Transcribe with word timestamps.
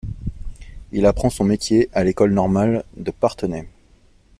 Il 0.91 1.05
apprend 1.05 1.29
son 1.29 1.43
métier 1.43 1.87
à 1.93 2.03
l’école 2.03 2.33
normale 2.33 2.85
de 2.97 3.11
Parthenay. 3.11 3.67